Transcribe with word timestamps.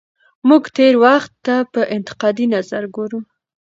موږ 0.47 0.63
تېر 0.77 0.93
وخت 1.05 1.31
ته 1.45 1.55
په 1.73 1.81
انتقادي 1.95 2.45
نظر 2.55 2.83
ګورو. 2.95 3.19